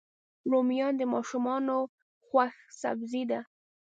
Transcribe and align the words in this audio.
رومیان 0.51 0.93
د 0.97 1.01
ماشومانو 1.13 1.77
خوښ 2.25 2.55
سبزي 2.81 3.23
ده 3.31 3.39